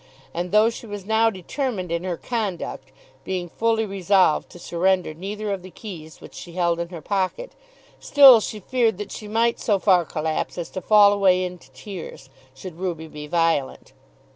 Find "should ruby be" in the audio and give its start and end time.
12.55-13.27